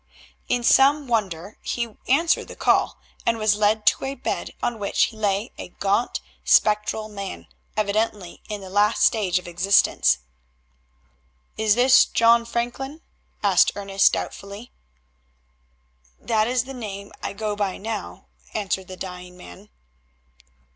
[0.49, 5.13] In some wonder he answered the call, and was led to a bed on which
[5.13, 7.45] lay a gaunt, spectral man,
[7.77, 10.17] evidently in the last stage of existence.
[11.55, 13.03] "Is this John Franklin?"
[13.43, 14.71] asked Ernest doubtfully.
[16.19, 18.25] "That is the name I go by now,"
[18.55, 19.69] answered the dying man.